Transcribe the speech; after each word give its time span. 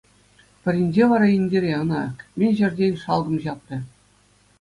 Пӗринче 0.61 1.03
вара 1.11 1.27
Индире 1.37 1.71
ӑна 1.81 2.01
кӗтмен 2.21 2.53
ҫӗртен 2.61 2.93
шалкӑм 3.03 3.35
ҫапрӗ. 3.45 3.77